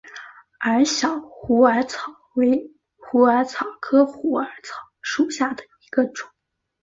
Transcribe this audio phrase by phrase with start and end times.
[0.61, 6.27] 矮小虎耳草为虎耳草科虎耳草属下的一个种。